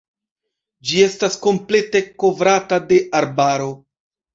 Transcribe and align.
Ĝi 0.91 1.03
estas 1.09 1.39
komplete 1.45 2.03
kovrata 2.25 2.85
de 2.93 3.03
arbaro. 3.23 3.75